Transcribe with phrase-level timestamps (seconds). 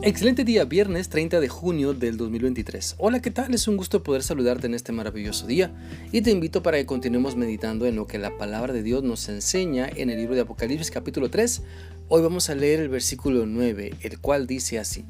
[0.00, 2.94] Excelente día, viernes 30 de junio del 2023.
[2.98, 3.52] Hola, ¿qué tal?
[3.52, 5.72] Es un gusto poder saludarte en este maravilloso día
[6.12, 9.28] y te invito para que continuemos meditando en lo que la palabra de Dios nos
[9.28, 11.62] enseña en el libro de Apocalipsis capítulo 3.
[12.06, 15.04] Hoy vamos a leer el versículo 9, el cual dice así.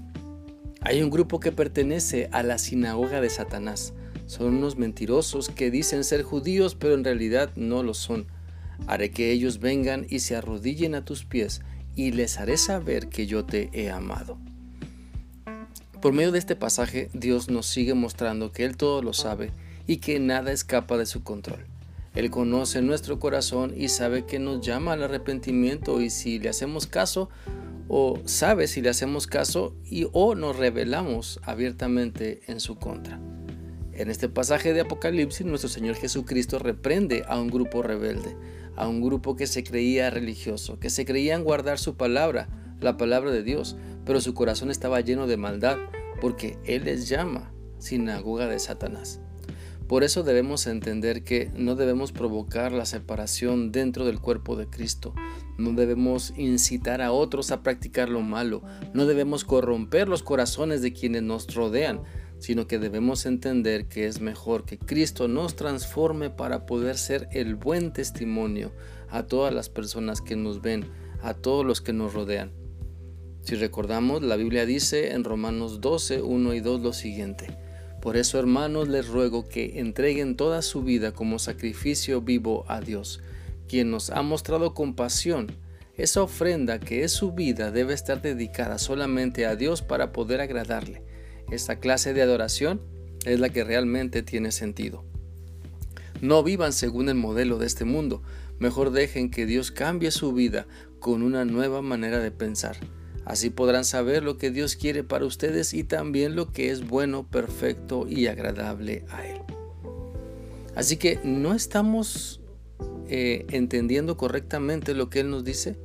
[0.80, 3.92] Hay un grupo que pertenece a la sinagoga de Satanás.
[4.24, 8.26] Son unos mentirosos que dicen ser judíos pero en realidad no lo son.
[8.86, 11.60] Haré que ellos vengan y se arrodillen a tus pies
[11.94, 14.38] y les haré saber que yo te he amado.
[16.00, 19.50] Por medio de este pasaje, Dios nos sigue mostrando que Él todo lo sabe
[19.88, 21.66] y que nada escapa de su control.
[22.14, 26.86] Él conoce nuestro corazón y sabe que nos llama al arrepentimiento y si le hacemos
[26.86, 27.30] caso,
[27.88, 33.18] o sabe si le hacemos caso y o nos rebelamos abiertamente en su contra.
[33.92, 38.36] En este pasaje de Apocalipsis, nuestro Señor Jesucristo reprende a un grupo rebelde,
[38.76, 42.48] a un grupo que se creía religioso, que se creían guardar su palabra,
[42.80, 43.76] la palabra de Dios,
[44.08, 45.76] pero su corazón estaba lleno de maldad,
[46.22, 49.20] porque Él les llama sinagoga de Satanás.
[49.86, 55.14] Por eso debemos entender que no debemos provocar la separación dentro del cuerpo de Cristo,
[55.58, 58.62] no debemos incitar a otros a practicar lo malo,
[58.94, 62.00] no debemos corromper los corazones de quienes nos rodean,
[62.38, 67.56] sino que debemos entender que es mejor que Cristo nos transforme para poder ser el
[67.56, 68.72] buen testimonio
[69.10, 70.86] a todas las personas que nos ven,
[71.20, 72.67] a todos los que nos rodean.
[73.48, 77.46] Si recordamos, la Biblia dice en Romanos 12, 1 y 2 lo siguiente.
[78.02, 83.22] Por eso, hermanos, les ruego que entreguen toda su vida como sacrificio vivo a Dios,
[83.66, 85.46] quien nos ha mostrado compasión.
[85.96, 91.02] Esa ofrenda que es su vida debe estar dedicada solamente a Dios para poder agradarle.
[91.50, 92.82] Esta clase de adoración
[93.24, 95.06] es la que realmente tiene sentido.
[96.20, 98.22] No vivan según el modelo de este mundo,
[98.58, 100.66] mejor dejen que Dios cambie su vida
[100.98, 102.76] con una nueva manera de pensar.
[103.28, 107.26] Así podrán saber lo que Dios quiere para ustedes y también lo que es bueno,
[107.28, 109.42] perfecto y agradable a Él.
[110.74, 112.40] Así que no estamos
[113.06, 115.76] eh, entendiendo correctamente lo que Él nos dice.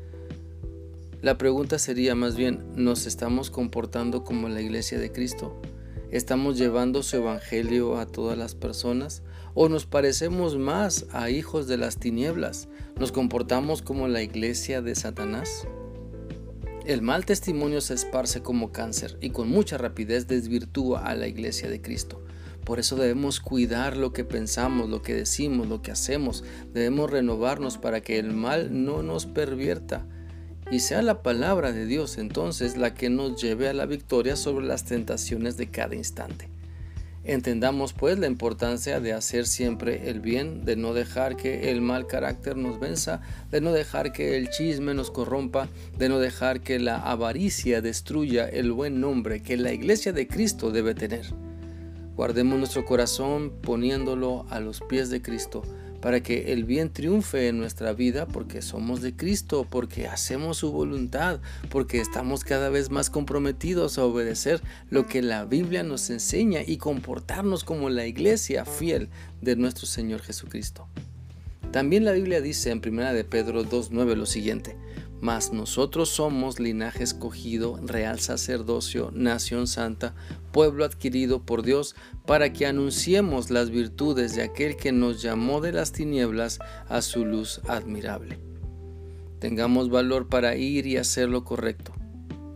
[1.22, 5.60] La pregunta sería más bien, ¿nos estamos comportando como la iglesia de Cristo?
[6.12, 9.22] ¿Estamos llevando su evangelio a todas las personas?
[9.54, 12.70] ¿O nos parecemos más a hijos de las tinieblas?
[12.98, 15.68] ¿Nos comportamos como la iglesia de Satanás?
[16.86, 21.70] El mal testimonio se esparce como cáncer y con mucha rapidez desvirtúa a la iglesia
[21.70, 22.22] de Cristo.
[22.66, 26.44] Por eso debemos cuidar lo que pensamos, lo que decimos, lo que hacemos.
[26.74, 30.06] Debemos renovarnos para que el mal no nos pervierta
[30.72, 34.66] y sea la palabra de Dios entonces la que nos lleve a la victoria sobre
[34.66, 36.53] las tentaciones de cada instante.
[37.26, 42.06] Entendamos pues la importancia de hacer siempre el bien, de no dejar que el mal
[42.06, 46.80] carácter nos venza, de no dejar que el chisme nos corrompa, de no dejar que
[46.80, 51.26] la avaricia destruya el buen nombre que la iglesia de Cristo debe tener.
[52.18, 55.64] Guardemos nuestro corazón poniéndolo a los pies de Cristo
[56.04, 60.70] para que el bien triunfe en nuestra vida porque somos de Cristo, porque hacemos su
[60.70, 66.60] voluntad, porque estamos cada vez más comprometidos a obedecer lo que la Biblia nos enseña
[66.62, 69.08] y comportarnos como la iglesia fiel
[69.40, 70.90] de nuestro Señor Jesucristo.
[71.72, 74.76] También la Biblia dice en 1 de Pedro 2.9 lo siguiente,
[75.24, 80.16] mas nosotros somos linaje escogido, real sacerdocio, nación santa,
[80.52, 81.96] pueblo adquirido por Dios,
[82.26, 87.24] para que anunciemos las virtudes de aquel que nos llamó de las tinieblas a su
[87.24, 88.38] luz admirable.
[89.40, 91.94] Tengamos valor para ir y hacer lo correcto.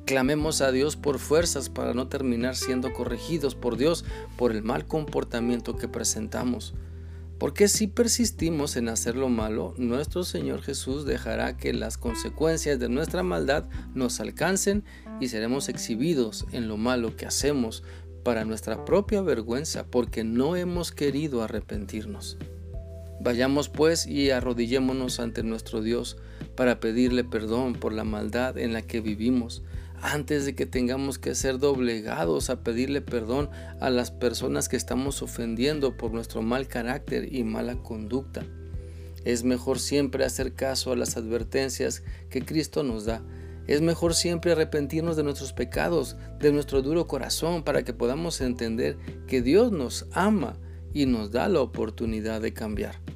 [0.05, 4.03] Clamemos a Dios por fuerzas para no terminar siendo corregidos por Dios
[4.35, 6.73] por el mal comportamiento que presentamos.
[7.39, 12.89] Porque si persistimos en hacer lo malo, nuestro Señor Jesús dejará que las consecuencias de
[12.89, 14.83] nuestra maldad nos alcancen
[15.19, 17.83] y seremos exhibidos en lo malo que hacemos
[18.23, 22.37] para nuestra propia vergüenza porque no hemos querido arrepentirnos.
[23.19, 26.17] Vayamos pues y arrodillémonos ante nuestro Dios
[26.55, 29.63] para pedirle perdón por la maldad en la que vivimos,
[30.01, 33.49] antes de que tengamos que ser doblegados a pedirle perdón
[33.79, 38.43] a las personas que estamos ofendiendo por nuestro mal carácter y mala conducta.
[39.25, 43.21] Es mejor siempre hacer caso a las advertencias que Cristo nos da.
[43.67, 48.97] Es mejor siempre arrepentirnos de nuestros pecados, de nuestro duro corazón, para que podamos entender
[49.27, 50.57] que Dios nos ama
[50.93, 53.06] y nos da la oportunidad de cambiar.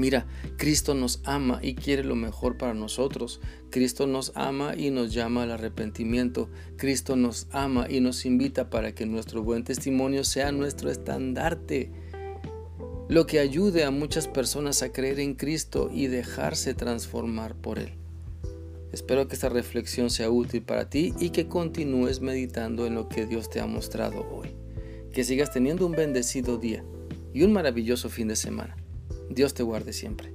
[0.00, 0.26] Mira,
[0.56, 3.38] Cristo nos ama y quiere lo mejor para nosotros.
[3.68, 6.48] Cristo nos ama y nos llama al arrepentimiento.
[6.78, 11.90] Cristo nos ama y nos invita para que nuestro buen testimonio sea nuestro estandarte.
[13.10, 17.92] Lo que ayude a muchas personas a creer en Cristo y dejarse transformar por Él.
[18.92, 23.26] Espero que esta reflexión sea útil para ti y que continúes meditando en lo que
[23.26, 24.48] Dios te ha mostrado hoy.
[25.12, 26.82] Que sigas teniendo un bendecido día
[27.34, 28.79] y un maravilloso fin de semana.
[29.30, 30.32] Dios te guarde siempre.